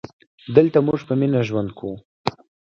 دلته 0.55 0.77
مونږ 0.85 1.01
په 1.07 1.13
مینه 1.19 1.39
ژوند 1.47 1.69
کوو 1.77 1.95